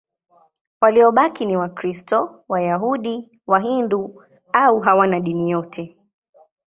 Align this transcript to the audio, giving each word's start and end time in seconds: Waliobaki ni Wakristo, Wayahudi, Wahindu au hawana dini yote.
Waliobaki 0.81 1.45
ni 1.45 1.57
Wakristo, 1.57 2.43
Wayahudi, 2.49 3.39
Wahindu 3.47 4.23
au 4.53 4.79
hawana 4.79 5.19
dini 5.19 5.49
yote. 5.49 5.97